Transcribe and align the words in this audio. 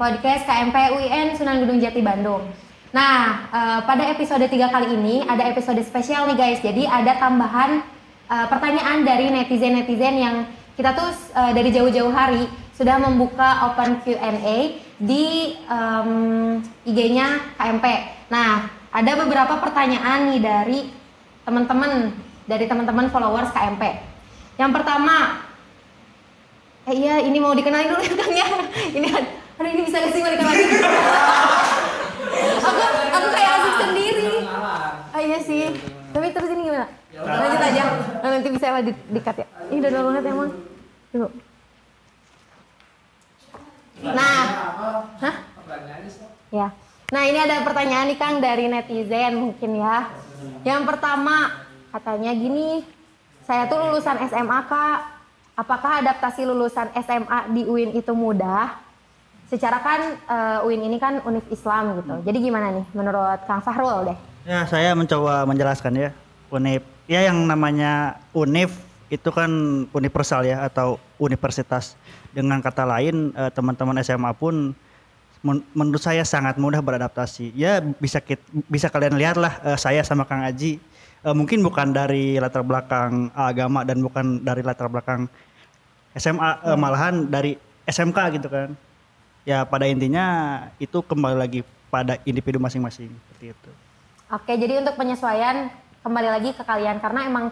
podcast 0.00 0.48
KMP 0.48 0.96
UIN 0.96 1.36
Sunan 1.36 1.60
Gunung 1.60 1.76
Jati 1.76 2.00
Bandung. 2.00 2.40
Nah, 2.88 3.44
uh, 3.52 3.80
pada 3.84 4.08
episode 4.08 4.40
3 4.40 4.48
kali 4.48 4.96
ini 4.96 5.20
ada 5.28 5.44
episode 5.44 5.76
spesial 5.84 6.24
nih 6.24 6.36
guys. 6.40 6.60
Jadi 6.64 6.88
ada 6.88 7.20
tambahan 7.20 7.84
uh, 8.32 8.46
pertanyaan 8.48 9.04
dari 9.04 9.28
netizen-netizen 9.28 10.16
yang 10.16 10.36
kita 10.72 10.96
tuh 10.96 11.12
uh, 11.36 11.52
dari 11.52 11.68
jauh-jauh 11.68 12.08
hari 12.08 12.48
sudah 12.72 12.96
membuka 12.96 13.68
open 13.68 14.00
Q&A 14.00 14.80
di 14.96 15.58
um, 15.68 16.56
IG-nya 16.88 17.52
KMP. 17.60 17.86
Nah, 18.32 18.72
ada 18.88 19.12
beberapa 19.20 19.60
pertanyaan 19.60 20.32
nih 20.32 20.40
dari 20.40 20.78
teman-teman 21.44 22.16
dari 22.48 22.64
teman-teman 22.64 23.12
followers 23.12 23.52
KMP. 23.52 24.00
Yang 24.56 24.70
pertama, 24.80 25.44
eh 26.88 26.94
iya 26.96 27.20
ini 27.20 27.36
mau 27.36 27.52
dikenalin 27.52 27.92
dulu 27.92 28.00
ya 28.00 28.14
Kang 28.24 28.32
ya 28.32 28.48
ini 28.96 29.08
aduh 29.58 29.70
ini 29.74 29.82
bisa 29.82 29.96
gak 29.98 30.12
sih 30.14 30.22
balikan 30.22 30.46
lagi. 30.46 30.64
Aku 32.68 32.82
aku 33.10 33.28
kayak 33.34 33.52
asik 33.58 33.74
sendiri. 33.82 34.30
ah 35.14 35.20
iya 35.22 35.38
sih. 35.42 35.74
Tapi 36.14 36.26
terus 36.30 36.50
ini 36.54 36.62
gimana? 36.70 36.86
Lanjut 37.18 37.62
aja. 37.62 37.82
Nah, 38.22 38.28
nanti 38.38 38.48
bisa 38.54 38.66
lah 38.70 38.82
di, 38.84 38.92
dikat 39.10 39.36
ya. 39.42 39.46
Ini 39.72 39.78
udah 39.82 40.02
banget 40.06 40.22
emang. 40.30 40.50
Tunggu. 41.10 41.28
Nah. 44.04 44.42
hah? 45.18 45.34
Ya. 46.54 46.68
Nah 47.08 47.22
ini 47.24 47.38
ada 47.40 47.64
pertanyaan 47.64 48.12
nih 48.12 48.18
Kang 48.20 48.38
dari 48.38 48.68
netizen 48.68 49.32
mungkin 49.40 49.80
ya. 49.80 50.12
Yang 50.62 50.82
pertama 50.86 51.66
katanya 51.90 52.30
gini. 52.36 52.84
Saya 53.48 53.64
tuh 53.66 53.80
lulusan 53.80 54.20
SMA 54.28 54.60
Kak. 54.68 54.98
Apakah 55.58 56.04
adaptasi 56.04 56.46
lulusan 56.46 56.92
SMA 56.94 57.50
di 57.50 57.66
UIN 57.66 57.96
itu 57.96 58.12
mudah? 58.14 58.87
Secara 59.48 59.80
kan 59.80 60.00
uh, 60.28 60.66
UIN 60.68 60.84
ini 60.84 61.00
kan 61.00 61.24
univ 61.24 61.44
Islam 61.48 62.04
gitu. 62.04 62.14
Jadi 62.20 62.38
gimana 62.44 62.68
nih 62.68 62.84
menurut 62.92 63.40
Kang 63.48 63.64
Fahrul 63.64 64.12
deh? 64.12 64.18
Ya, 64.44 64.68
saya 64.68 64.92
mencoba 64.92 65.48
menjelaskan 65.48 65.92
ya. 65.96 66.10
Univ 66.52 66.84
ya 67.08 67.24
yang 67.24 67.48
namanya 67.48 68.20
univ 68.36 68.72
itu 69.08 69.32
kan 69.32 69.48
universal 69.88 70.44
ya 70.44 70.68
atau 70.68 71.00
universitas. 71.16 71.96
Dengan 72.28 72.60
kata 72.60 72.84
lain 72.84 73.32
uh, 73.32 73.48
teman-teman 73.48 73.96
SMA 74.04 74.36
pun 74.36 74.76
men 75.40 75.64
menurut 75.72 76.02
saya 76.02 76.28
sangat 76.28 76.60
mudah 76.60 76.84
beradaptasi. 76.84 77.56
Ya 77.56 77.80
bisa 77.80 78.20
kita, 78.20 78.44
bisa 78.68 78.92
kalian 78.92 79.16
lihatlah 79.16 79.56
uh, 79.64 79.78
saya 79.80 80.04
sama 80.04 80.28
Kang 80.28 80.44
Aji 80.44 80.76
uh, 81.24 81.34
mungkin 81.34 81.64
bukan 81.64 81.90
dari 81.90 82.36
latar 82.36 82.62
belakang 82.62 83.32
agama 83.34 83.82
dan 83.82 84.04
bukan 84.04 84.44
dari 84.44 84.62
latar 84.62 84.92
belakang 84.92 85.26
SMA 86.14 86.36
hmm. 86.36 86.68
uh, 86.68 86.78
malahan 86.78 87.14
dari 87.26 87.56
SMK 87.88 88.38
gitu 88.38 88.48
kan 88.52 88.76
ya 89.44 89.66
pada 89.66 89.86
intinya 89.86 90.26
itu 90.78 90.98
kembali 91.02 91.36
lagi 91.38 91.60
pada 91.88 92.20
individu 92.24 92.58
masing-masing 92.62 93.10
seperti 93.10 93.54
itu. 93.54 93.70
Oke 94.28 94.52
jadi 94.56 94.80
untuk 94.80 94.94
penyesuaian 94.96 95.72
kembali 96.04 96.28
lagi 96.28 96.50
ke 96.54 96.62
kalian 96.62 97.00
karena 97.00 97.20
emang 97.26 97.44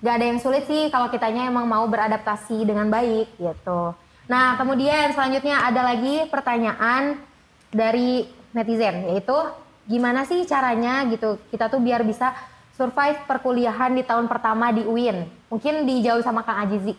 gak 0.00 0.14
ada 0.16 0.26
yang 0.26 0.40
sulit 0.40 0.64
sih 0.64 0.88
kalau 0.88 1.08
kitanya 1.12 1.48
emang 1.48 1.68
mau 1.68 1.84
beradaptasi 1.88 2.64
dengan 2.64 2.88
baik 2.88 3.36
gitu. 3.36 3.92
Nah 4.28 4.56
kemudian 4.60 5.12
selanjutnya 5.12 5.64
ada 5.64 5.84
lagi 5.84 6.28
pertanyaan 6.28 7.18
dari 7.72 8.28
netizen 8.52 9.10
yaitu 9.14 9.36
gimana 9.86 10.26
sih 10.26 10.46
caranya 10.46 11.06
gitu 11.10 11.38
kita 11.50 11.70
tuh 11.70 11.82
biar 11.82 12.02
bisa 12.06 12.34
survive 12.74 13.18
perkuliahan 13.26 13.94
di 13.94 14.02
tahun 14.06 14.30
pertama 14.30 14.70
di 14.70 14.86
UIN 14.86 15.26
mungkin 15.50 15.86
dijawab 15.86 16.22
sama 16.22 16.46
Kang 16.46 16.62
Ajizi 16.66 16.94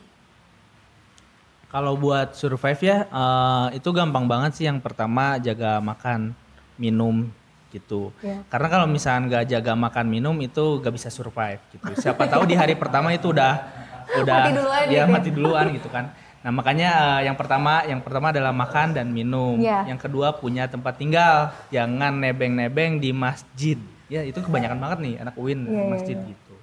kalau 1.72 1.96
buat 1.96 2.36
survive 2.36 2.82
ya 2.84 2.98
uh, 3.08 3.72
itu 3.72 3.88
gampang 3.96 4.28
banget 4.28 4.52
sih 4.60 4.68
yang 4.68 4.84
pertama 4.84 5.40
jaga 5.40 5.80
makan, 5.80 6.36
minum 6.76 7.32
gitu. 7.72 8.12
Yeah. 8.20 8.44
Karena 8.52 8.68
kalau 8.68 8.88
misalnya 8.92 9.22
nggak 9.32 9.46
jaga 9.48 9.74
makan 9.80 10.06
minum 10.12 10.36
itu 10.44 10.84
nggak 10.84 10.94
bisa 11.00 11.08
survive 11.08 11.64
gitu. 11.72 11.88
Siapa 11.96 12.28
tahu 12.28 12.44
di 12.44 12.60
hari 12.60 12.76
pertama 12.76 13.16
itu 13.16 13.32
udah 13.32 13.64
udah 14.12 14.44
mati 14.44 14.52
duluan 14.60 14.86
ya 14.92 15.04
mati 15.08 15.30
duluan 15.32 15.66
gitu 15.72 15.88
kan. 15.88 16.12
Nah 16.44 16.52
makanya 16.52 16.90
uh, 16.92 17.22
yang 17.24 17.40
pertama 17.40 17.88
yang 17.88 18.04
pertama 18.04 18.36
adalah 18.36 18.52
makan 18.52 18.92
dan 18.92 19.08
minum. 19.08 19.56
Yeah. 19.56 19.88
Yang 19.88 20.12
kedua 20.12 20.36
punya 20.36 20.68
tempat 20.68 21.00
tinggal, 21.00 21.56
jangan 21.72 22.20
nebeng-nebeng 22.20 23.00
di 23.00 23.16
masjid. 23.16 23.80
Ya 24.12 24.28
itu 24.28 24.44
kebanyakan 24.44 24.76
banget 24.76 25.00
nih 25.08 25.16
anak 25.24 25.40
UIN 25.40 25.64
yeah, 25.64 25.72
iya, 25.72 25.88
masjid 25.88 26.18
yeah. 26.20 26.30
gitu. 26.36 26.56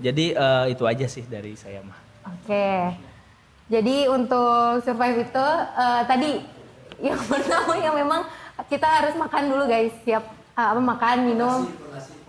Jadi 0.00 0.26
uh, 0.32 0.64
itu 0.72 0.84
aja 0.88 1.04
sih 1.04 1.28
dari 1.28 1.52
saya 1.60 1.84
mah. 1.84 2.00
Oke. 2.24 2.48
Okay. 2.48 3.09
Jadi 3.70 4.10
untuk 4.10 4.82
survive 4.82 5.30
itu 5.30 5.46
uh, 5.78 6.02
tadi 6.02 6.42
yang 6.98 7.16
pertama 7.30 7.78
yang 7.78 7.94
memang 7.94 8.26
kita 8.66 8.84
harus 8.84 9.14
makan 9.14 9.46
dulu 9.46 9.70
guys, 9.70 9.94
siap 10.02 10.26
uh, 10.58 10.74
apa 10.74 10.82
makan, 10.82 11.16
minum. 11.30 11.70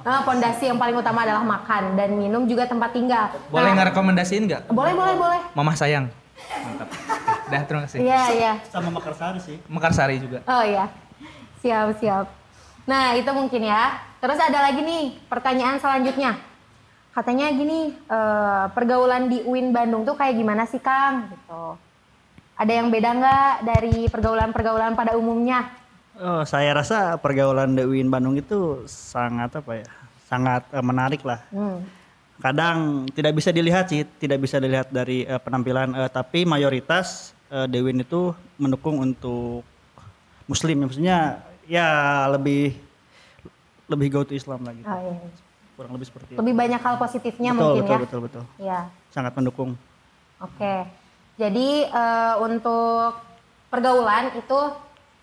Nah, 0.01 0.25
pondasi 0.25 0.69
yang 0.69 0.81
paling 0.81 0.97
utama 0.97 1.25
adalah 1.25 1.45
makan 1.45 1.93
dan 1.97 2.13
minum 2.17 2.45
juga 2.45 2.65
tempat 2.65 2.93
tinggal. 2.93 3.33
Boleh 3.53 3.73
nah, 3.73 3.85
ngerekomendasiin 3.85 4.43
nggak? 4.49 4.61
Boleh, 4.73 4.93
boleh, 4.97 5.13
boleh. 5.17 5.39
Mama 5.53 5.73
sayang. 5.77 6.09
Mantap. 6.41 6.89
Dah, 7.49 7.61
terima 7.69 7.81
kasih. 7.85 7.97
Iya, 8.01 8.23
iya. 8.33 8.53
Sama 8.69 8.89
Mekarsari 8.89 9.37
sih. 9.41 9.57
Mekarsari 9.69 10.17
juga. 10.17 10.41
Oh 10.49 10.65
iya. 10.65 10.89
Siap, 11.61 12.01
siap. 12.01 12.25
Nah, 12.89 13.13
itu 13.13 13.29
mungkin 13.29 13.61
ya. 13.61 14.01
Terus 14.17 14.41
ada 14.41 14.69
lagi 14.69 14.81
nih 14.81 15.21
pertanyaan 15.29 15.77
selanjutnya 15.77 16.50
katanya 17.11 17.51
gini 17.51 17.91
uh, 18.07 18.71
pergaulan 18.71 19.27
di 19.27 19.43
UIN 19.43 19.75
Bandung 19.75 20.07
tuh 20.07 20.15
kayak 20.15 20.35
gimana 20.39 20.63
sih 20.63 20.79
Kang? 20.79 21.27
Gitu. 21.27 21.63
Ada 22.55 22.71
yang 22.71 22.87
beda 22.87 23.09
nggak 23.17 23.53
dari 23.67 23.95
pergaulan-pergaulan 24.07 24.95
pada 24.95 25.19
umumnya? 25.19 25.67
Oh 26.19 26.43
saya 26.47 26.71
rasa 26.71 27.19
pergaulan 27.19 27.75
di 27.75 27.83
UIN 27.83 28.07
Bandung 28.07 28.39
itu 28.39 28.87
sangat 28.87 29.51
apa 29.59 29.83
ya 29.83 29.87
sangat 30.27 30.63
uh, 30.71 30.83
menarik 30.83 31.21
lah. 31.27 31.43
Hmm. 31.51 31.83
kadang 32.41 33.05
tidak 33.13 33.37
bisa 33.37 33.53
dilihat 33.53 33.85
sih 33.85 34.01
tidak 34.17 34.41
bisa 34.41 34.57
dilihat 34.57 34.89
dari 34.89 35.29
uh, 35.29 35.37
penampilan 35.37 35.93
uh, 35.93 36.09
tapi 36.09 36.41
mayoritas 36.41 37.37
uh, 37.53 37.69
di 37.69 37.77
UIN 37.77 38.01
itu 38.01 38.33
mendukung 38.57 38.97
untuk 38.97 39.61
muslim. 40.49 40.89
Maksudnya 40.89 41.43
ya 41.69 42.25
lebih 42.33 42.73
lebih 43.85 44.07
go 44.09 44.21
to 44.25 44.33
Islam 44.33 44.65
lagi. 44.65 44.81
Oh, 44.87 44.97
iya 45.05 45.50
kurang 45.81 45.97
lebih 45.97 46.07
seperti 46.13 46.31
lebih 46.37 46.53
itu. 46.53 46.61
banyak 46.61 46.81
hal 46.85 46.95
positifnya 47.01 47.49
betul, 47.57 47.61
mungkin 47.65 47.81
betul, 47.81 47.89
ya? 47.97 47.99
betul 48.05 48.19
betul. 48.21 48.43
Ya 48.61 48.79
sangat 49.09 49.33
mendukung. 49.33 49.73
Oke. 50.37 50.85
Jadi 51.41 51.89
uh, 51.89 52.37
untuk 52.45 53.17
pergaulan 53.73 54.29
itu 54.37 54.59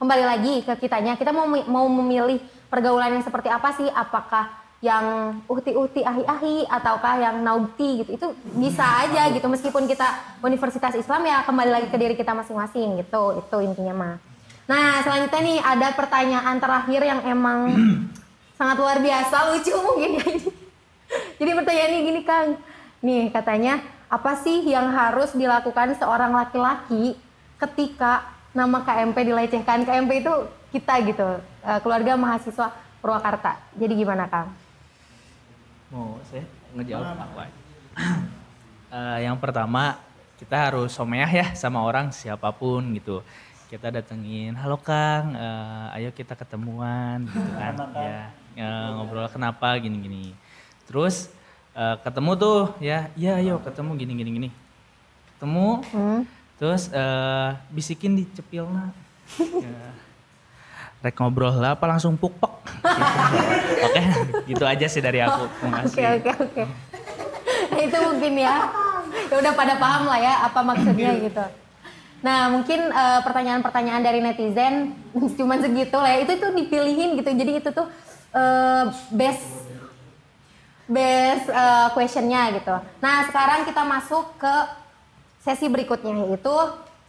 kembali 0.02 0.24
lagi 0.26 0.54
ke 0.66 0.74
kitanya. 0.82 1.14
Kita 1.14 1.30
mau 1.30 1.46
mau 1.46 1.86
memilih 1.86 2.42
pergaulan 2.66 3.14
yang 3.14 3.22
seperti 3.22 3.46
apa 3.46 3.70
sih? 3.78 3.86
Apakah 3.86 4.50
yang 4.82 5.38
uhti-uhti 5.46 6.02
ahi-ahi 6.02 6.66
ataukah 6.66 7.14
yang 7.22 7.36
nauti 7.46 8.02
gitu? 8.02 8.10
Itu 8.18 8.26
bisa 8.58 9.06
aja 9.06 9.30
gitu. 9.30 9.46
Meskipun 9.46 9.86
kita 9.86 10.42
universitas 10.42 10.98
Islam 10.98 11.22
ya 11.22 11.46
kembali 11.46 11.70
lagi 11.70 11.86
ke 11.86 11.98
diri 11.98 12.18
kita 12.18 12.34
masing-masing 12.34 12.98
gitu. 12.98 13.38
Itu 13.38 13.62
intinya 13.62 13.94
mah 13.94 14.16
nah 14.68 15.00
selanjutnya 15.00 15.40
nih 15.40 15.58
ada 15.64 15.88
pertanyaan 15.96 16.60
terakhir 16.60 17.00
yang 17.00 17.24
emang 17.24 17.72
sangat 18.58 18.76
luar 18.82 18.98
biasa 18.98 19.54
lucu 19.54 19.72
mungkin 19.78 20.10
ya 20.18 20.24
ini. 20.34 20.50
Jadi 21.38 21.50
pertanyaannya 21.54 22.00
gini 22.04 22.20
Kang, 22.26 22.58
nih 23.00 23.30
katanya 23.30 23.80
apa 24.10 24.34
sih 24.42 24.66
yang 24.66 24.90
harus 24.90 25.32
dilakukan 25.32 25.94
seorang 25.96 26.34
laki-laki 26.34 27.16
ketika 27.56 28.26
nama 28.52 28.82
KMP 28.82 29.16
dilecehkan? 29.30 29.86
KMP 29.86 30.26
itu 30.26 30.34
kita 30.74 31.00
gitu, 31.06 31.28
eh, 31.64 31.78
keluarga 31.80 32.18
mahasiswa 32.18 32.74
Purwakarta. 32.98 33.56
Jadi 33.78 33.94
gimana 33.94 34.26
Kang? 34.26 34.50
Mau 35.94 36.18
saya 36.26 36.44
ngejawab 36.74 37.14
apa? 37.14 37.42
uh, 38.92 39.18
yang 39.22 39.38
pertama 39.38 39.96
kita 40.36 40.54
harus 40.54 40.92
someah 40.92 41.30
ya 41.30 41.46
sama 41.54 41.82
orang 41.82 42.12
siapa 42.12 42.50
pun 42.52 42.84
gitu 42.94 43.24
kita 43.68 43.92
datengin 43.92 44.56
halo 44.56 44.80
kang 44.80 45.36
uh, 45.36 45.92
ayo 45.98 46.08
kita 46.14 46.32
ketemuan 46.32 47.26
gitu 47.28 47.50
kan 47.58 47.74
ya 47.92 48.22
uh, 48.58 48.88
ngobrol 48.98 49.30
kenapa 49.30 49.78
gini 49.78 49.96
gini 50.02 50.24
terus 50.84 51.30
uh, 51.78 51.96
ketemu 52.02 52.30
tuh 52.36 52.60
ya 52.82 53.08
ya 53.14 53.38
ayo 53.38 53.62
ketemu 53.62 53.90
gini 53.96 54.12
gini 54.18 54.50
ketemu 55.36 55.80
hmm. 55.94 56.20
terus 56.58 56.90
uh, 56.90 57.54
bisikin 57.70 58.18
di 58.18 58.24
cepilna 58.34 58.90
ya. 59.38 59.94
rek 60.98 61.14
ngobrol 61.14 61.54
lah 61.54 61.78
apa 61.78 61.86
langsung 61.86 62.18
pukpek 62.18 62.52
gitu. 62.82 63.84
oke 63.86 64.02
gitu 64.50 64.64
aja 64.66 64.86
sih 64.90 64.98
dari 64.98 65.22
aku 65.22 65.46
oke 65.46 66.02
oke 66.18 66.30
oke 66.42 66.62
itu 67.78 67.96
mungkin 68.02 68.32
ya 68.34 68.66
ya 69.30 69.34
udah 69.38 69.52
pada 69.54 69.78
paham 69.78 70.10
lah 70.10 70.18
ya 70.18 70.34
apa 70.50 70.60
maksudnya 70.66 71.14
gitu 71.22 71.46
Nah 72.18 72.50
mungkin 72.50 72.90
pertanyaan-pertanyaan 73.22 74.02
dari 74.02 74.18
netizen 74.18 74.90
cuma 75.38 75.54
segitu 75.62 75.94
lah 75.94 76.18
ya. 76.18 76.26
Itu 76.26 76.34
tuh 76.42 76.50
dipilihin 76.50 77.14
gitu. 77.14 77.30
Jadi 77.30 77.62
itu 77.62 77.70
tuh 77.70 77.86
uh, 78.32 78.84
best 79.10 79.44
best 80.88 81.46
uh, 81.52 81.92
questionnya 81.92 82.56
gitu. 82.56 82.76
Nah 82.98 83.28
sekarang 83.28 83.68
kita 83.68 83.84
masuk 83.84 84.24
ke 84.40 84.54
sesi 85.38 85.68
berikutnya 85.68 86.24
yaitu 86.24 86.54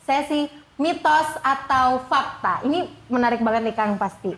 sesi 0.04 0.52
mitos 0.76 1.30
atau 1.40 2.04
fakta? 2.08 2.64
Ini 2.64 2.88
menarik 3.08 3.40
banget 3.40 3.72
nih 3.72 3.76
Kang 3.76 3.96
pasti. 3.96 4.36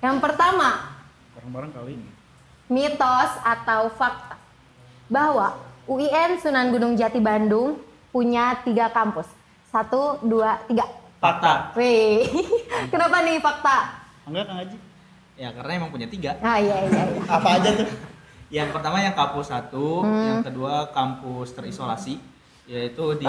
Yang 0.00 0.16
pertama, 0.20 0.96
Bareng-bareng 1.36 1.72
kali 1.72 1.90
ini. 1.96 2.08
mitos 2.68 3.32
atau 3.40 3.88
fakta 3.92 4.36
bahwa 5.08 5.56
UIN 5.84 6.40
Sunan 6.40 6.72
Gunung 6.72 6.96
Jati 6.96 7.20
Bandung 7.20 7.76
punya 8.08 8.56
tiga 8.64 8.88
kampus. 8.88 9.28
Satu, 9.68 10.16
dua, 10.24 10.60
tiga. 10.64 10.84
Fakta. 11.20 11.72
Wih, 11.76 12.24
kenapa 12.92 13.20
nih 13.20 13.36
fakta? 13.40 13.76
Enggak 14.24 14.44
Kang 14.44 14.58
Haji? 14.60 14.76
Ya 15.34 15.50
karena 15.50 15.82
emang 15.82 15.90
punya 15.90 16.06
tiga. 16.06 16.38
Ah 16.38 16.58
iya 16.58 16.86
iya. 16.86 17.02
iya. 17.10 17.22
Apa 17.38 17.48
aja 17.58 17.70
tuh? 17.74 17.88
Yang 18.54 18.68
pertama 18.70 19.02
yang 19.02 19.14
kampus 19.18 19.50
satu, 19.50 20.06
Hmm. 20.06 20.26
yang 20.30 20.40
kedua 20.46 20.94
kampus 20.94 21.58
terisolasi, 21.58 22.22
yaitu 22.70 23.04
di 23.18 23.26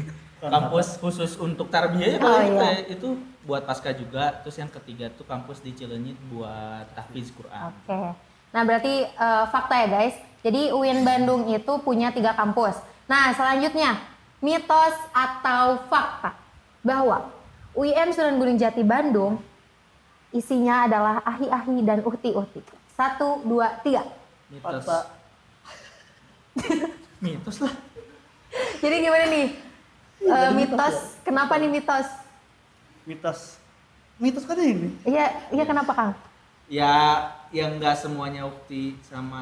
kampus 0.44 1.00
khusus 1.00 1.34
untuk 1.40 1.72
tarbiyah 1.72 2.16
ya 2.16 2.18
Oh, 2.20 2.38
iya. 2.38 2.84
Itu 2.84 3.16
buat 3.48 3.64
pasca 3.64 3.96
juga. 3.96 4.44
Terus 4.44 4.60
yang 4.60 4.68
ketiga 4.68 5.08
tuh 5.08 5.24
kampus 5.24 5.64
di 5.64 5.72
Cilenyit 5.72 6.20
buat 6.28 6.84
tahfiz 6.92 7.32
Quran. 7.32 7.72
Oke. 7.72 8.00
Nah 8.48 8.62
berarti 8.64 9.08
eh, 9.08 9.44
fakta 9.48 9.74
ya 9.84 9.88
guys. 9.88 10.16
Jadi 10.44 10.70
UIN 10.70 11.02
Bandung 11.02 11.48
itu 11.48 11.72
punya 11.82 12.12
tiga 12.12 12.36
kampus. 12.36 12.76
Nah 13.08 13.32
selanjutnya 13.32 13.98
mitos 14.38 14.94
atau 15.10 15.82
fakta 15.90 16.36
bahwa 16.84 17.26
UIN 17.74 18.14
Sunan 18.14 18.38
Gunung 18.38 18.60
Jati 18.60 18.84
Bandung 18.86 19.40
isinya 20.32 20.84
adalah 20.84 21.24
ahi-ahi 21.24 21.84
dan 21.84 22.04
uhti-uhti. 22.04 22.60
Satu, 22.92 23.40
dua, 23.46 23.80
tiga. 23.80 24.04
Mitos. 24.52 24.84
Mitos 27.24 27.58
lah. 27.62 27.74
Jadi 28.78 28.96
gimana 29.04 29.26
nih? 29.28 29.48
Eh, 30.18 30.50
mitos, 30.54 31.20
kenapa 31.22 31.54
nih 31.62 31.70
mitos? 31.70 32.08
Mitos. 33.06 33.62
Mitos 34.18 34.44
kan 34.44 34.58
ini. 34.58 34.90
Iya, 35.06 35.30
iya 35.54 35.64
kenapa 35.64 35.92
Kang? 35.94 36.12
Ya 36.68 36.92
yang 37.54 37.78
nggak 37.80 37.96
semuanya 37.96 38.44
ukti 38.44 38.98
sama 39.06 39.40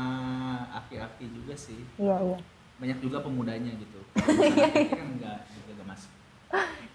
aki-aki 0.71 1.27
juga 1.33 1.57
sih. 1.57 1.81
Iya, 1.97 2.17
iya. 2.23 2.39
Banyak 2.77 2.99
juga 3.01 3.25
pemudanya 3.25 3.73
gitu. 3.73 4.01
Aki-aki 4.21 4.85
kan 4.93 5.09
nggak 5.17 5.39
juga 5.49 5.71
nggak 5.81 5.89
masuk. 5.97 6.13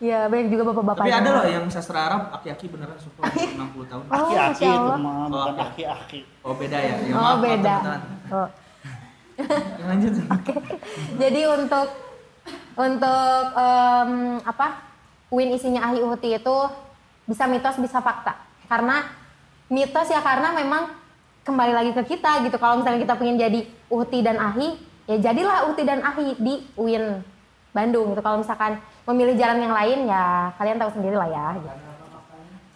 Iya, 0.02 0.26
banyak 0.26 0.48
juga 0.50 0.74
bapak-bapak. 0.74 1.06
Tapi 1.06 1.14
ada 1.14 1.30
loh 1.30 1.46
yang 1.46 1.66
sastra 1.70 2.10
Arab 2.10 2.34
aki-aki 2.34 2.66
beneran 2.74 2.98
sumpah 2.98 3.30
60 3.30 3.86
tahun. 3.86 4.04
Oh, 4.10 4.18
Aki-aki 4.34 4.66
Masya 4.66 4.74
itu 4.74 4.90
mah, 4.98 5.16
bukan 5.30 5.38
Oh, 5.38 5.46
oke. 5.54 5.62
aki-aki. 5.62 6.20
Oh 6.42 6.54
beda 6.58 6.78
ya? 6.82 6.96
ya 7.06 7.14
Oh, 7.14 7.22
maaf, 7.22 7.38
beda. 7.38 7.76
Oh. 8.34 8.50
Ya, 9.78 9.86
lanjut. 9.86 10.14
Jadi 11.22 11.42
untuk 11.46 11.88
untuk 12.74 13.44
em, 13.54 14.12
apa 14.42 14.68
win 15.30 15.54
isinya 15.54 15.86
ahi 15.86 16.02
uhti 16.02 16.34
itu 16.34 16.58
bisa 17.26 17.46
mitos 17.46 17.78
bisa 17.78 18.02
fakta 18.02 18.36
karena 18.66 19.06
mitos 19.70 20.10
ya 20.10 20.20
karena 20.20 20.52
memang 20.52 20.90
kembali 21.42 21.74
lagi 21.74 21.92
ke 21.94 22.16
kita 22.16 22.44
gitu 22.44 22.58
kalau 22.58 22.82
misalnya 22.82 23.02
kita 23.06 23.16
pengen 23.16 23.38
jadi 23.40 23.60
uhti 23.88 24.20
dan 24.20 24.38
ahi 24.38 24.76
ya 25.06 25.32
jadilah 25.32 25.70
uhti 25.72 25.84
dan 25.86 26.04
ahi 26.04 26.36
di 26.38 26.54
UIN 26.76 27.24
Bandung 27.72 28.12
gitu 28.12 28.22
kalau 28.22 28.44
misalkan 28.44 28.78
memilih 29.10 29.36
jalan 29.38 29.60
yang 29.60 29.74
lain 29.74 30.00
ya 30.06 30.54
kalian 30.56 30.78
tahu 30.78 30.92
sendiri 30.94 31.16
lah 31.18 31.30
ya 31.30 31.48
gitu. 31.58 31.70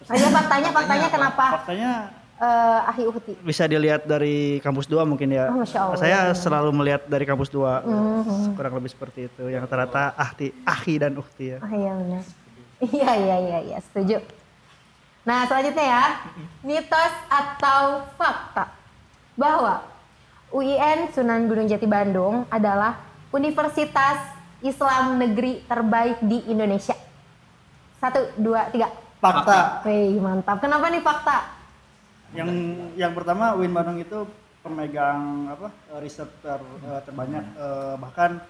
Aja 0.06 0.26
faktanya 0.30 0.70
faktanya 0.70 1.06
apa? 1.10 1.14
kenapa 1.18 1.44
Faktanya 1.58 1.92
eh, 2.38 2.90
ahi 2.90 3.02
uhti 3.10 3.32
bisa 3.42 3.66
dilihat 3.66 4.06
dari 4.06 4.62
kampus 4.62 4.86
2 4.86 5.02
mungkin 5.02 5.34
ya. 5.34 5.50
Oh, 5.50 5.58
Masya 5.62 5.78
Allah. 5.82 5.98
Saya 5.98 6.18
selalu 6.36 6.70
melihat 6.70 7.02
dari 7.10 7.24
kampus 7.26 7.50
2. 7.50 7.82
Mhm. 7.82 8.54
Kurang 8.54 8.74
lebih 8.78 8.90
seperti 8.92 9.26
itu. 9.26 9.50
Yang 9.50 9.66
rata-rata 9.66 10.14
ahti, 10.14 10.52
ahi 10.62 10.94
dan 11.00 11.16
uhti 11.18 11.56
ya. 11.56 11.58
Oh 11.62 11.72
iya 11.72 11.92
benar. 11.94 12.22
Iya 12.76 13.10
iya 13.16 13.36
iya 13.40 13.58
iya 13.72 13.78
setuju. 13.80 14.20
Nah 15.24 15.48
selanjutnya 15.48 15.86
ya 15.90 16.04
mitos 16.60 17.14
atau 17.32 18.04
fakta 18.20 18.68
bahwa 19.32 19.80
UIN 20.52 21.08
Sunan 21.10 21.48
Gunung 21.48 21.66
Jati 21.66 21.88
Bandung 21.88 22.44
adalah 22.52 23.00
universitas 23.32 24.35
Islam 24.66 25.16
negeri 25.16 25.62
terbaik 25.64 26.18
di 26.22 26.42
Indonesia. 26.50 26.96
Satu 27.96 28.34
dua 28.36 28.68
tiga. 28.74 28.90
Fakta. 29.16 29.80
Wih 29.86 30.20
mantap. 30.20 30.60
Kenapa 30.60 30.92
nih 30.92 31.00
fakta? 31.00 31.56
Yang 32.34 32.50
yang 32.98 33.12
pertama 33.16 33.54
Win 33.56 33.72
Bandung 33.72 33.96
itu 33.96 34.26
pemegang 34.60 35.46
apa 35.48 35.70
eh, 35.94 35.98
riset 36.02 36.28
ter, 36.42 36.58
eh, 36.60 37.00
terbanyak 37.06 37.44
eh, 37.54 37.94
bahkan 37.96 38.42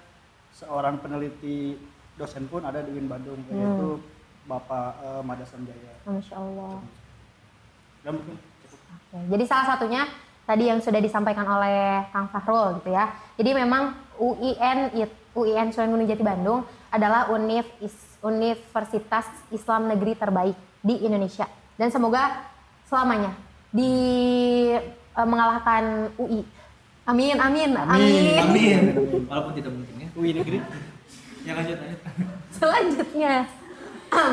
seorang 0.57 0.97
peneliti 0.99 1.77
dosen 2.17 2.49
pun 2.49 2.65
ada 2.65 2.81
di 2.81 2.91
Win 2.97 3.07
Bandung 3.07 3.39
yaitu 3.53 4.01
Bapak 4.49 4.97
eh, 5.05 5.23
Mada 5.23 5.45
Sanjaya. 5.45 5.95
Masya 6.09 6.35
Allah. 6.35 6.81
Dan 8.03 8.13
mungkin 8.19 8.35
cukup. 8.65 8.81
Oke, 9.13 9.19
Jadi 9.31 9.45
salah 9.45 9.67
satunya 9.77 10.03
tadi 10.47 10.65
yang 10.67 10.81
sudah 10.81 10.99
disampaikan 10.99 11.47
oleh 11.47 12.07
Kang 12.11 12.27
Fahrul 12.33 12.81
gitu 12.83 12.91
ya. 12.91 13.13
Jadi 13.37 13.51
memang 13.53 13.95
UIN 14.17 14.97
it- 14.97 15.26
UIN 15.37 15.71
Sunan 15.71 15.93
Gunung 15.93 16.09
Jati 16.09 16.25
Bandung 16.25 16.65
adalah 16.89 17.29
univ 17.29 17.69
is- 17.79 18.17
universitas 18.25 19.29
Islam 19.53 19.87
negeri 19.87 20.17
terbaik 20.17 20.57
di 20.81 21.05
Indonesia 21.05 21.45
dan 21.77 21.93
semoga 21.93 22.49
selamanya 22.89 23.37
di 23.69 23.93
eh, 24.73 25.27
mengalahkan 25.29 26.11
UI. 26.17 26.43
Amin 27.07 27.39
amin 27.39 27.71
amin. 27.77 28.41
Amin. 28.43 28.83
Walaupun 29.31 29.53
tidak 29.55 29.71
mungkin 29.71 29.95
ya. 30.03 30.09
UI 30.17 30.31
negeri. 30.35 30.59
Ya 31.47 31.53
lanjut 31.55 31.79
lanjut. 31.79 32.01
Selanjutnya, 32.51 33.35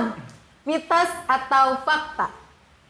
mitos 0.67 1.11
atau 1.29 1.77
fakta 1.85 2.33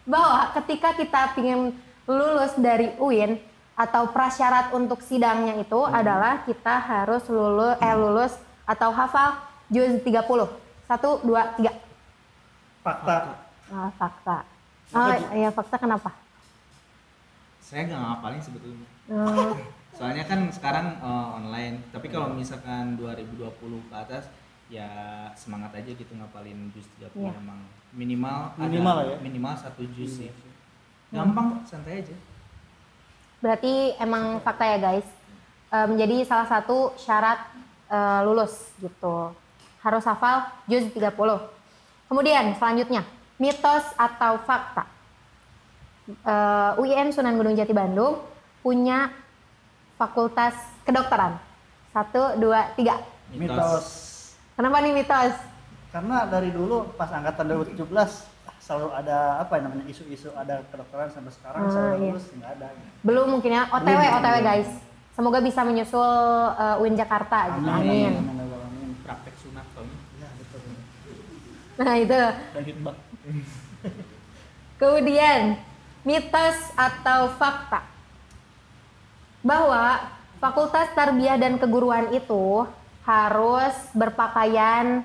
bahwa 0.07 0.51
ketika 0.56 0.95
kita 0.95 1.21
ingin 1.36 1.75
lulus 2.07 2.56
dari 2.56 2.95
UIN 3.00 3.39
atau 3.74 4.06
prasyarat 4.08 4.70
untuk 4.72 5.02
sidangnya 5.02 5.58
itu 5.58 5.80
adalah 5.81 6.42
kita 6.42 6.78
harus 6.78 7.25
lulus 7.25 7.74
eh 7.80 7.94
lulus 7.94 8.34
atau 8.64 8.90
hafal 8.90 9.34
juz 9.68 9.98
30. 10.00 10.46
Satu, 10.84 11.18
dua, 11.22 11.56
tiga. 11.56 11.74
Fakta. 12.80 13.39
Ah, 13.68 13.89
fakta. 13.92 14.38
Oh 14.94 15.10
iya 15.34 15.50
fakta 15.50 15.75
kenapa? 15.77 16.13
Saya 17.60 17.88
nggak 17.88 18.00
ngapalin 18.00 18.42
sebetulnya. 18.42 18.88
Hmm, 19.10 19.58
Soalnya 19.98 20.24
kan 20.24 20.50
sekarang 20.50 21.00
eh, 21.00 21.27
online. 21.34 21.82
Tapi 21.89 22.08
kalau 22.08 22.30
misalkan 22.30 22.94
2020 22.96 23.50
ke 23.89 23.96
atas 23.96 24.30
ya 24.68 24.89
semangat 25.34 25.74
aja 25.74 25.92
gitu 25.92 26.13
ngapalin 26.13 26.70
jus 26.72 26.86
30 26.98 27.13
Iya. 27.15 27.32
emang 27.36 27.60
minimal 27.92 28.53
ada- 28.53 28.63
Minimal 28.63 28.94
lah 28.96 29.06
ya. 29.08 29.18
minimal 29.20 29.53
satu 29.56 29.82
jus 29.88 30.12
sih. 30.20 30.30
Gampang 31.10 31.58
kok, 31.58 31.62
santai 31.68 32.01
aja. 32.01 32.15
Berarti 33.43 33.91
emang 34.00 34.39
fakta 34.39 34.63
ya 34.63 34.77
guys. 34.79 35.07
Eh, 35.73 35.88
menjadi 35.91 36.23
salah 36.23 36.47
satu 36.47 36.95
syarat 36.95 37.43
eh, 37.91 38.19
lulus 38.23 38.71
gitu. 38.79 39.35
Harus 39.83 40.07
hafal 40.07 40.47
juz 40.63 40.88
30. 40.95 41.12
Kemudian 42.07 42.55
selanjutnya, 42.55 43.03
mitos 43.35 43.83
atau 44.00 44.39
fakta. 44.47 44.88
Eh, 46.07 46.71
UIN 46.79 47.12
Sunan 47.12 47.35
Gunung 47.35 47.59
Jati 47.59 47.75
Bandung 47.75 48.23
punya 48.63 49.12
fakultas 50.00 50.55
kedokteran. 50.88 51.35
Satu, 51.91 52.39
dua, 52.39 52.71
tiga. 52.79 53.03
Mitos. 53.35 53.85
Kenapa 54.55 54.79
nih 54.79 54.93
mitos? 54.95 55.35
Karena 55.91 56.25
dari 56.25 56.50
dulu 56.50 56.89
pas 56.95 57.12
angkatan 57.12 57.53
2017 57.53 58.33
selalu 58.63 58.96
ada 58.96 59.17
apa 59.38 59.53
ya 59.53 59.62
namanya 59.62 59.86
isu-isu 59.86 60.32
ada 60.32 60.63
kedokteran 60.72 61.12
sampai 61.12 61.32
sekarang 61.32 61.62
Ah, 61.62 61.70
selalu 61.70 61.91
iya. 61.91 62.03
lulus 62.08 62.25
nggak 62.32 62.51
ada. 62.53 62.67
Belum 63.01 63.27
mungkin 63.29 63.51
ya, 63.51 63.63
OTW, 63.67 63.91
Belum. 63.91 64.15
OTW 64.17 64.36
guys. 64.41 64.70
Semoga 65.13 65.39
bisa 65.39 65.62
menyusul 65.62 66.13
eh, 66.55 66.79
UIN 66.79 66.96
Jakarta. 66.96 67.38
gitu. 67.51 67.67
Amin. 67.67 68.12
Amin. 68.15 68.41
Amin. 68.41 68.89
Praktek 69.03 69.36
sunat 69.38 69.67
soalnya. 69.70 70.00
Ya, 70.17 70.29
betul. 70.34 70.60
Nah 71.75 71.96
itu. 71.98 72.22
Dan 72.50 72.63
hitbah. 72.63 72.96
Kemudian 74.75 75.41
mitos 76.01 76.58
atau 76.74 77.32
fakta 77.34 77.84
bahwa 79.39 80.08
Fakultas 80.39 80.91
Tarbiyah 80.91 81.36
dan 81.36 81.55
Keguruan 81.55 82.12
itu 82.12 82.67
harus 83.03 83.72
berpakaian 83.91 85.03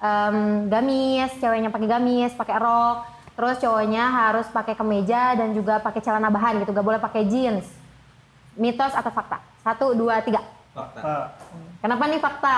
em, 0.00 0.66
gamis, 0.70 1.30
ceweknya 1.38 1.70
pakai 1.70 1.88
gamis, 1.90 2.32
pakai 2.34 2.56
rok, 2.58 3.06
terus 3.34 3.56
cowoknya 3.58 4.04
harus 4.08 4.46
pakai 4.50 4.74
kemeja 4.78 5.34
dan 5.34 5.52
juga 5.54 5.82
pakai 5.82 6.00
celana 6.02 6.30
bahan 6.30 6.62
gitu, 6.62 6.70
gak 6.70 6.86
boleh 6.86 7.00
pakai 7.02 7.26
jeans. 7.26 7.66
Mitos 8.54 8.94
atau 8.94 9.10
fakta? 9.10 9.42
Satu, 9.66 9.94
dua, 9.98 10.22
tiga. 10.22 10.42
Fakta. 10.74 11.34
Kenapa 11.82 12.02
nih 12.06 12.22
fakta? 12.22 12.56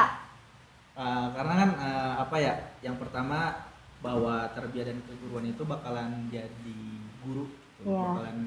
Eh, 0.96 1.26
karena 1.36 1.54
kan 1.60 1.70
eh, 1.76 2.12
apa 2.24 2.36
ya? 2.40 2.54
Yang 2.80 2.96
pertama 3.04 3.68
bahwa 4.00 4.48
terbiah 4.56 4.88
dan 4.88 5.00
keguruan 5.04 5.44
itu 5.48 5.62
bakalan 5.64 6.28
jadi 6.32 6.80
guru, 7.24 7.48
gitu. 7.80 7.92
Iya. 7.92 8.00
bakalan 8.00 8.38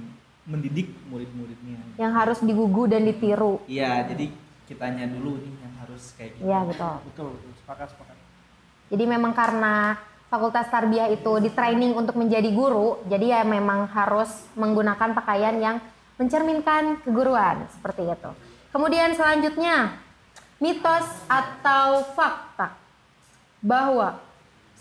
mendidik 0.50 0.90
murid-muridnya. 1.14 1.78
Yang 2.02 2.14
harus 2.18 2.40
digugu 2.42 2.90
dan 2.90 3.06
ditiru. 3.06 3.62
Iya, 3.70 4.02
jadi 4.10 4.34
kitanya 4.66 5.06
dulu 5.10 5.42
nih 5.42 5.54
yang 5.62 5.74
harus 5.78 6.14
kayak 6.18 6.38
gitu. 6.38 6.46
Iya 6.50 6.60
betul. 6.66 6.94
betul, 7.06 7.28
betul. 7.38 7.52
Sepakat, 7.62 7.88
sepakat. 7.94 8.18
Jadi 8.90 9.06
memang 9.06 9.38
karena 9.38 9.98
Fakultas 10.30 10.70
Tarbiyah 10.70 11.10
itu 11.10 11.42
di 11.42 11.50
training 11.50 11.98
untuk 11.98 12.14
menjadi 12.14 12.50
guru, 12.54 13.02
jadi 13.10 13.40
ya 13.40 13.42
memang 13.42 13.90
harus 13.90 14.30
menggunakan 14.54 15.18
pakaian 15.18 15.58
yang 15.58 15.82
mencerminkan 16.22 17.02
keguruan 17.02 17.66
seperti 17.74 18.06
itu. 18.06 18.32
Kemudian 18.70 19.18
selanjutnya 19.18 19.98
mitos 20.62 21.08
atau 21.26 22.06
fakta 22.14 22.78
bahwa 23.66 24.22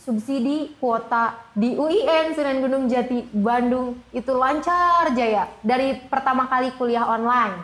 subsidi 0.04 0.76
kuota 0.76 1.32
di 1.56 1.80
UIN 1.80 2.36
Sunan 2.36 2.60
Gunung 2.60 2.84
Jati 2.92 3.24
Bandung 3.32 3.96
itu 4.12 4.32
lancar 4.36 5.16
jaya 5.16 5.48
dari 5.64 5.96
pertama 6.12 6.44
kali 6.44 6.76
kuliah 6.76 7.08
online. 7.08 7.56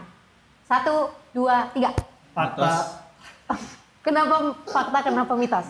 Satu, 0.65 1.13
dua, 1.37 1.69
tiga. 1.77 1.93
Fakta. 2.33 3.05
Kenapa 4.01 4.57
fakta, 4.65 4.99
kenapa 5.05 5.33
mitos? 5.37 5.69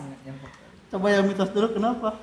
Coba 0.91 1.07
yang 1.09 1.25
mitos 1.25 1.49
dulu 1.49 1.67
kenapa? 1.73 2.19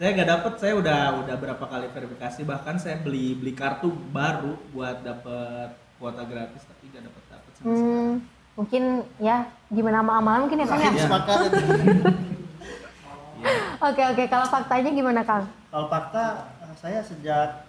Saya 0.00 0.16
nggak 0.16 0.30
dapet, 0.32 0.52
saya 0.56 0.72
udah 0.80 1.00
udah 1.24 1.36
berapa 1.36 1.64
kali 1.68 1.86
verifikasi 1.92 2.40
bahkan 2.48 2.80
saya 2.80 2.96
beli 2.96 3.36
beli 3.36 3.52
kartu 3.52 3.92
baru 3.92 4.56
buat 4.72 5.04
dapet 5.04 5.76
kuota 6.00 6.24
gratis 6.24 6.64
tapi 6.64 6.88
nggak 6.88 7.04
dapet 7.04 7.22
dapet 7.28 7.50
sama 7.52 7.68
sekali. 7.76 7.84
Hmm, 7.84 8.12
mungkin 8.56 8.82
ya 9.20 9.36
gimana 9.68 10.00
sama 10.00 10.12
amalan 10.16 10.40
mungkin 10.48 10.64
ya 10.64 10.66
Kang 10.72 10.80
ya? 10.80 10.92
Sepakat. 10.96 11.38
Oke 13.80 14.04
oke, 14.04 14.28
kalau 14.28 14.44
faktanya 14.52 14.92
gimana 14.92 15.24
Kang? 15.24 15.48
Kalau 15.72 15.88
fakta 15.88 16.52
eh, 16.60 16.76
saya 16.76 17.00
sejak 17.00 17.64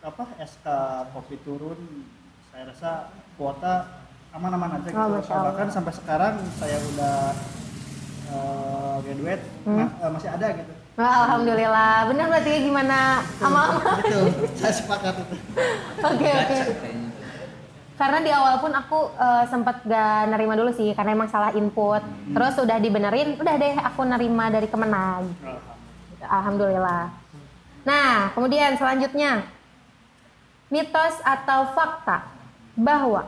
apa 0.00 0.24
SK 0.40 0.66
kopi 1.12 1.36
turun 1.44 2.08
saya 2.48 2.72
rasa 2.72 2.90
kuota 3.36 4.00
aman-aman 4.32 4.80
aja 4.80 4.88
gitu. 4.88 4.96
Oh. 4.96 5.20
Bahkan 5.20 5.68
sampai 5.68 5.92
sekarang 5.92 6.40
saya 6.56 6.80
udah 6.80 7.36
eh, 8.30 8.96
graduate 9.02 9.44
Hmm. 9.62 9.76
ma- 9.76 9.94
eh, 9.98 10.10
masih 10.10 10.30
ada 10.30 10.46
gitu. 10.54 10.72
Wah, 10.94 11.16
Alhamdulillah, 11.24 11.94
benar 12.06 12.26
berarti 12.28 12.50
ya 12.50 12.60
gimana 12.60 12.98
ama-ama? 13.38 13.80
Betul, 13.98 14.26
saya 14.54 14.74
sepakat 14.74 15.14
itu. 15.18 15.34
Oke 16.08 16.30
oke. 16.30 16.58
Karena 17.96 18.18
di 18.18 18.30
awal 18.30 18.54
pun 18.58 18.72
aku 18.72 18.98
eh, 19.10 19.44
sempat 19.46 19.80
gak 19.82 20.28
nerima 20.28 20.54
dulu 20.54 20.70
sih, 20.70 20.92
karena 20.92 21.12
emang 21.12 21.28
salah 21.28 21.52
input. 21.52 22.00
Terus 22.30 22.54
udah 22.58 22.76
dibenerin, 22.76 23.36
udah 23.36 23.54
deh 23.54 23.74
aku 23.78 24.00
nerima 24.02 24.48
dari 24.48 24.66
Kemenag. 24.66 25.24
Alhamdulillah. 26.22 27.12
Nah, 27.80 28.28
kemudian 28.30 28.76
selanjutnya 28.76 29.44
mitos 30.68 31.16
atau 31.20 31.72
fakta 31.72 32.28
bahwa 32.74 33.24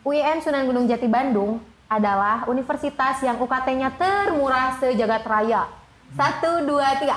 UIN 0.00 0.38
Sunan 0.38 0.64
Gunung 0.64 0.84
Jati 0.84 1.04
Bandung 1.06 1.60
adalah 1.88 2.44
universitas 2.44 3.16
yang 3.24 3.40
UKT-nya 3.40 3.96
termurah 3.96 4.76
sejagat 4.76 5.24
raya. 5.24 5.64
Satu, 6.12 6.64
dua, 6.64 7.00
tiga. 7.00 7.16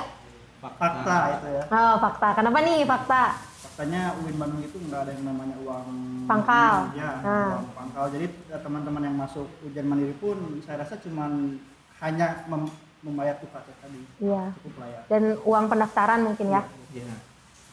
Fakta 0.58 1.16
itu 1.36 1.48
ya. 1.52 1.64
Oh, 1.68 1.94
fakta. 2.00 2.28
Kenapa 2.32 2.58
nih 2.60 2.84
fakta? 2.84 3.22
Faktanya 3.62 4.16
UIN 4.20 4.36
Bandung 4.36 4.62
itu 4.62 4.76
nggak 4.78 5.00
ada 5.04 5.10
yang 5.12 5.24
namanya 5.28 5.56
uang 5.60 5.86
Pangkal. 6.24 6.74
Ya, 6.94 7.18
Nah. 7.20 7.48
uang 7.58 7.68
pangkal. 7.74 8.04
Jadi 8.14 8.26
eh, 8.30 8.60
teman-teman 8.62 9.02
yang 9.02 9.16
masuk 9.18 9.48
ujian 9.62 9.84
mandiri 9.84 10.14
pun 10.16 10.38
saya 10.62 10.86
rasa 10.86 10.96
cuman 10.96 11.58
hanya 11.98 12.46
mem- 12.46 12.72
membayar 13.02 13.36
UKT 13.42 13.68
tadi. 13.76 14.00
Iya. 14.22 14.54
Cukup 14.56 14.74
lah 14.78 14.88
ya. 14.88 15.00
Dan 15.10 15.22
uang 15.42 15.64
pendaftaran 15.66 16.20
mungkin 16.22 16.46
ya. 16.48 16.62
Iya. 16.94 17.12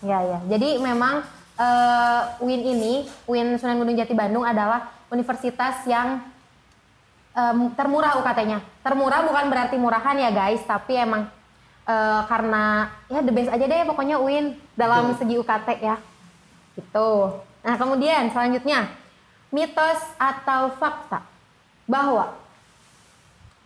Ya, 0.01 0.20
ya. 0.25 0.39
Jadi 0.50 0.82
memang 0.82 1.22
eh, 1.56 2.22
UIN 2.41 2.62
ini, 2.65 2.94
UIN 3.24 3.56
Sunan 3.56 3.77
Gunung 3.77 3.96
Jati 3.96 4.12
Bandung 4.12 4.44
adalah 4.44 4.89
universitas 5.08 5.86
yang 5.86 6.24
em, 7.33 7.59
termurah 7.74 8.17
UKT-nya. 8.21 8.59
Termurah 8.81 9.25
bukan 9.25 9.45
berarti 9.50 9.75
murahan 9.77 10.15
ya 10.17 10.29
guys, 10.33 10.62
tapi 10.65 10.98
emang 10.98 11.27
eh, 11.86 12.21
karena 12.29 12.93
ya 13.09 13.19
the 13.21 13.33
best 13.33 13.51
aja 13.51 13.65
deh 13.65 13.86
pokoknya 13.86 14.21
UIN 14.21 14.57
dalam 14.77 15.13
segi 15.17 15.36
UKT 15.38 15.67
ya. 15.81 15.98
Gitu. 16.77 17.09
Nah, 17.59 17.75
kemudian 17.75 18.31
selanjutnya 18.31 18.88
mitos 19.50 20.00
atau 20.15 20.71
fakta 20.77 21.25
bahwa 21.89 22.38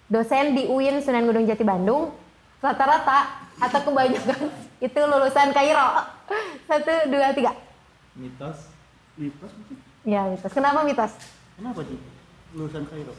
dosen 0.08 0.55
di 0.55 0.65
UIN 0.72 1.03
Sunan 1.03 1.27
Gunung 1.27 1.43
Jati 1.43 1.62
Bandung 1.67 2.15
rata-rata 2.63 3.43
atau 3.60 3.79
kebanyakan 3.84 4.50
itu 4.88 5.00
lulusan 5.00 5.51
Kairo. 5.51 5.88
Satu, 6.70 7.12
dua, 7.12 7.36
tiga. 7.36 7.51
Mitos. 8.15 8.72
Mitos 9.20 9.51
mungkin. 9.51 9.77
Ya, 10.08 10.22
mitos. 10.32 10.51
Kenapa 10.55 10.79
mitos? 10.88 11.12
Kenapa 11.60 11.82
sih? 11.84 12.00
Lulusan 12.55 12.88
Kairo. 12.88 13.13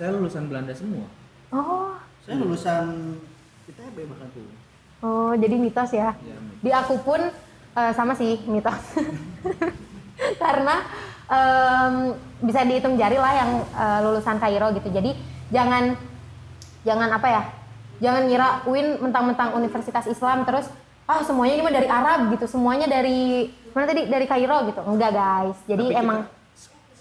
Saya 0.00 0.16
lulusan 0.16 0.48
Belanda 0.48 0.72
semua. 0.72 1.04
Oh, 1.52 1.92
Saya 2.24 2.40
lulusan 2.40 3.20
ITB 3.68 4.08
bahkan 4.08 4.32
tuh. 4.32 4.48
oh 5.00 5.32
jadi 5.32 5.56
mitos 5.56 5.92
ya. 5.92 6.16
Ya, 6.18 6.36
mitos. 6.36 6.60
Di 6.62 6.70
aku 6.72 6.94
pun 7.00 7.20
eh, 7.74 7.92
sama 7.92 8.16
sih 8.16 8.40
mitos. 8.46 8.80
Karena 10.42 10.76
em, 11.26 11.94
bisa 12.40 12.64
dihitung 12.64 12.96
jari 12.96 13.16
lah 13.16 13.32
yang 13.34 13.50
eh, 13.66 13.98
lulusan 14.00 14.36
Kairo 14.36 14.72
gitu. 14.72 14.88
Jadi 14.88 15.12
jangan 15.48 15.92
jangan 16.80 17.08
apa 17.12 17.28
ya? 17.28 17.42
Jangan 18.00 18.22
ngira 18.24 18.48
UIN 18.64 19.04
mentang-mentang 19.04 19.52
universitas 19.52 20.08
Islam 20.08 20.48
terus 20.48 20.72
ah 21.04 21.20
semuanya 21.20 21.54
ini 21.54 21.62
mah 21.62 21.74
dari 21.74 21.88
Arab 21.90 22.32
gitu. 22.32 22.48
Semuanya 22.48 22.88
dari 22.88 23.52
mana 23.70 23.84
tadi? 23.84 24.08
Dari 24.08 24.24
Kairo 24.24 24.64
gitu. 24.64 24.80
Enggak, 24.80 25.12
guys. 25.12 25.58
Jadi 25.68 25.82
Tapi 25.82 25.92
kita 25.92 26.00
emang 26.00 26.18
s- 26.24 26.39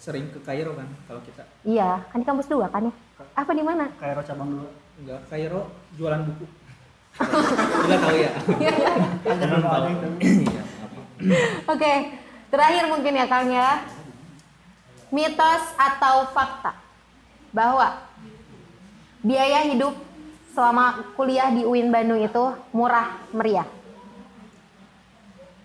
sering 0.09 0.25
ke 0.33 0.41
Kairo 0.41 0.73
kan 0.73 0.89
kalau 1.05 1.21
kita 1.21 1.45
iya, 1.61 2.01
kan 2.09 2.17
di 2.17 2.25
kampus 2.25 2.49
dua 2.49 2.65
kan 2.73 2.89
ya? 2.89 2.93
Apa 3.37 3.53
di 3.53 3.61
mana? 3.61 3.93
Kairo 4.01 4.25
cabang 4.25 4.49
dua. 4.57 4.65
enggak 4.97 5.21
Kairo 5.29 5.69
jualan 5.93 6.25
buku. 6.25 6.45
Enggak 7.85 7.99
tahu 8.01 8.17
ya. 8.17 8.31
Belum 9.37 9.61
tahu. 9.61 9.85
Iya. 10.17 10.61
Oke, 11.69 11.93
terakhir 12.49 12.83
mungkin 12.89 13.13
ya 13.21 13.25
Kang 13.29 13.53
ya. 13.53 13.85
Mitos 15.13 15.63
atau 15.77 16.25
fakta 16.33 16.73
bahwa 17.53 18.01
biaya 19.21 19.69
hidup 19.69 19.93
selama 20.57 21.05
kuliah 21.13 21.53
di 21.53 21.65
UIN 21.69 21.93
Bandung 21.93 22.21
itu 22.21 22.45
murah 22.73 23.13
meriah. 23.29 23.67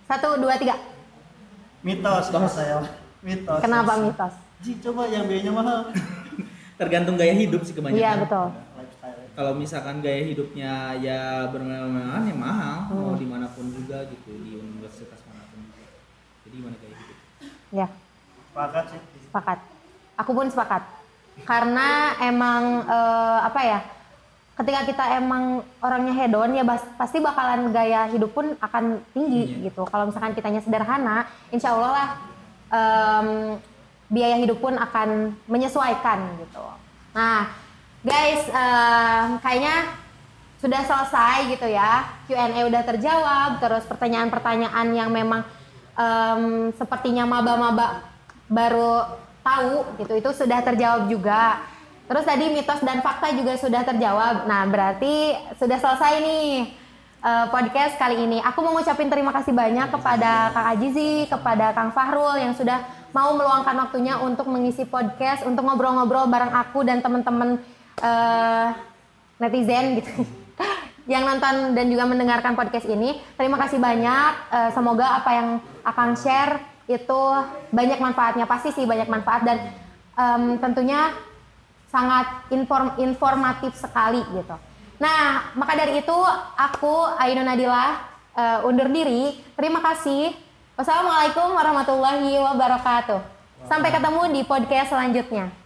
Satu, 0.05 0.37
dua, 0.37 0.57
tiga. 0.61 0.77
Mitos 1.81 2.29
kalau 2.29 2.49
saya. 2.49 3.04
Mitos. 3.25 3.59
Kenapa 3.59 3.97
mitos? 3.97 4.33
Ji, 4.61 4.77
coba 4.79 5.09
yang 5.09 5.25
biayanya 5.25 5.49
mahal. 5.51 5.79
Tergantung 6.79 7.15
gaya 7.15 7.33
hidup 7.33 7.65
sih 7.65 7.73
kebanyakan. 7.73 7.97
Iya 7.97 8.11
betul. 8.21 8.47
Lifestyle. 8.75 9.19
Kalau 9.33 9.51
misalkan 9.53 9.95
gaya 9.99 10.21
hidupnya 10.23 10.71
ya 10.95 11.21
bermewah-mewahan 11.49 12.23
ya 12.23 12.35
mahal, 12.35 12.77
mau 12.87 13.09
Hmm. 13.09 13.17
di 13.17 13.25
mana 13.25 13.47
pun 13.49 13.65
juga 13.67 14.05
gitu 14.05 14.31
di 14.37 14.51
universitas 14.55 15.19
mana 15.25 15.41
pun 15.45 15.57
juga. 15.63 15.89
Jadi 16.45 16.53
gimana 16.53 16.75
gaya 16.77 16.93
hidup? 16.93 17.17
Ya, 17.73 17.87
Sepakat 18.45 18.83
sih. 18.87 18.99
sepakat. 19.25 19.57
Aku 20.15 20.31
pun 20.31 20.47
sepakat. 20.47 20.83
Karena 21.41 21.89
emang 22.21 22.63
eh, 22.85 23.39
apa 23.41 23.61
ya? 23.61 23.79
Ketika 24.55 24.87
kita 24.87 25.03
emang 25.17 25.43
orangnya 25.81 26.15
hedon 26.15 26.53
ya 26.53 26.63
bas- 26.63 26.87
pasti 26.95 27.19
bakalan 27.19 27.67
gaya 27.69 28.07
hidup 28.07 28.31
pun 28.31 28.55
akan 28.55 29.03
tinggi 29.11 29.51
Iya. 29.51 29.67
gitu. 29.67 29.83
Kalau 29.83 30.07
misalkan 30.07 30.31
kitanya 30.31 30.61
sederhana, 30.61 31.23
insya 31.49 31.75
Allah 31.75 31.91
lah 31.91 32.07
em, 32.69 33.57
biaya 34.09 34.37
hidup 34.41 34.61
pun 34.61 34.77
akan 34.77 35.33
menyesuaikan 35.49 36.39
gitu. 36.41 36.65
Nah, 37.13 37.49
guys, 38.05 38.45
em, 38.49 39.41
kayaknya 39.41 39.97
sudah 40.61 40.81
selesai 40.81 41.51
gitu 41.51 41.67
ya. 41.69 42.09
Q&A 42.25 42.65
udah 42.65 42.83
terjawab, 42.85 43.49
terus 43.61 43.83
pertanyaan-pertanyaan 43.85 44.87
yang 44.93 45.09
memang 45.09 45.45
em, 45.97 46.71
sepertinya 46.73 47.25
maba-maba 47.25 48.05
baru 48.45 49.21
tahu 49.45 50.01
gitu 50.01 50.13
itu 50.17 50.29
sudah 50.33 50.61
terjawab 50.65 51.05
juga. 51.09 51.61
Terus 52.05 52.25
tadi 52.25 52.53
mitos 52.53 52.81
dan 52.85 53.01
fakta 53.01 53.33
juga 53.33 53.57
sudah 53.57 53.81
terjawab. 53.81 54.45
Nah, 54.45 54.65
berarti 54.69 55.33
sudah 55.57 55.77
selesai 55.81 56.21
nih 56.21 56.49
eh, 57.25 57.45
podcast 57.49 57.97
kali 57.97 58.29
ini. 58.29 58.37
Aku 58.45 58.61
mau 58.61 58.77
ngucapin 58.77 59.09
terima 59.09 59.33
kasih 59.33 59.57
banyak 59.57 59.89
kepada 59.89 60.53
Kang 60.53 60.67
Ajizi, 60.77 61.25
kepada 61.25 61.73
Kang 61.73 61.89
Fahrul 61.89 62.37
yang 62.37 62.53
sudah 62.53 62.85
mau 63.09 63.33
meluangkan 63.33 63.73
waktunya 63.81 64.21
untuk 64.21 64.45
mengisi 64.45 64.85
podcast, 64.85 65.41
untuk 65.41 65.65
ngobrol-ngobrol 65.65 66.29
bareng 66.29 66.53
aku 66.53 66.85
dan 66.85 67.01
teman-teman 67.01 67.57
eh, 68.05 68.67
netizen 69.41 69.97
gitu. 69.99 70.13
yang 71.11 71.25
nonton 71.25 71.73
dan 71.73 71.85
juga 71.89 72.05
mendengarkan 72.05 72.53
podcast 72.53 72.85
ini. 72.85 73.17
Terima 73.33 73.57
kasih 73.57 73.81
banyak. 73.81 74.31
Eh, 74.53 74.69
semoga 74.77 75.17
apa 75.25 75.31
yang 75.33 75.47
akan 75.81 76.09
share 76.13 76.61
itu 76.85 77.21
banyak 77.73 77.97
manfaatnya. 77.97 78.45
Pasti 78.45 78.69
sih 78.69 78.85
banyak 78.85 79.09
manfaat 79.09 79.41
dan 79.41 79.57
em, 80.13 80.61
tentunya 80.61 81.17
sangat 81.89 82.45
inform 82.53 82.93
informatif 83.01 83.73
sekali 83.73 84.21
gitu. 84.37 84.55
Nah, 84.95 85.51
maka 85.59 85.75
dari 85.75 85.99
itu 85.99 86.17
aku 86.55 86.93
Ainun 87.19 87.43
Nadila 87.43 87.99
eh, 88.35 88.67
undur 88.67 88.87
diri. 88.87 89.35
Terima 89.55 89.83
kasih. 89.83 90.31
Wassalamualaikum 90.75 91.55
warahmatullahi 91.55 92.35
wabarakatuh. 92.35 93.19
Sampai 93.65 93.89
ketemu 93.95 94.21
di 94.35 94.41
podcast 94.43 94.91
selanjutnya. 94.91 95.64